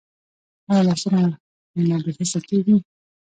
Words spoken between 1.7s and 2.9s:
مو بې حسه کیږي؟